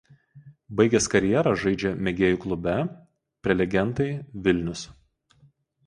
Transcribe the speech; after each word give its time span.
Baigęs 0.79 1.07
karjerą 1.15 1.51
žaidžia 1.65 1.91
mėgėjų 2.07 2.41
klube 2.47 2.75
Prelegentai 3.49 4.11
Vilnius. 4.49 4.93